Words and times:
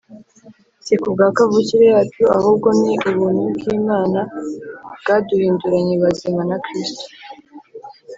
Si 0.85 0.93
kubwa 1.01 1.25
kavukire 1.37 1.85
yacu 1.93 2.21
ahubwo 2.37 2.67
n’ 2.79 2.81
ubuntu 3.09 3.43
bw 3.57 3.63
Imana 3.79 4.19
bwa 4.99 5.15
duhinduranye 5.27 5.93
bazima 6.03 6.41
na 6.49 6.57
kristo 6.65 7.05